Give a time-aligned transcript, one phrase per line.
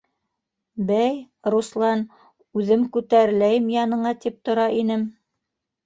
[0.91, 1.19] Бәй,
[1.55, 2.01] Руслан,
[2.63, 5.11] үҙем күтәреләйем яныңа, тип тора инем!